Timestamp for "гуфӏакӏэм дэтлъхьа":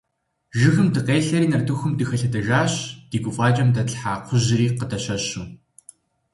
3.23-4.13